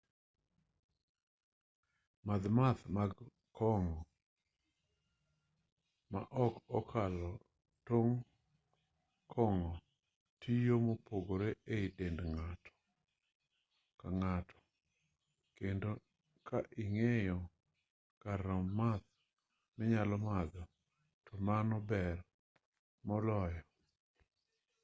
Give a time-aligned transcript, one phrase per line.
[2.25, 3.11] madh math mag
[3.57, 3.99] kong'o
[6.11, 7.29] ma ok okalo
[7.87, 8.17] tong'
[9.33, 9.71] kong'o
[10.41, 12.71] tiyo mopogore e dend ng'ato
[13.99, 14.57] ka ng'ato
[15.57, 15.91] kendo
[16.47, 17.37] ka ing'eyo
[18.21, 19.07] kar romb math
[19.77, 20.63] minyalo madho
[21.25, 22.17] to mano ber
[23.07, 23.61] moloyo